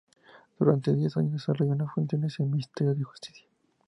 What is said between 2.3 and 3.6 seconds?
en el Ministerio de Justicia.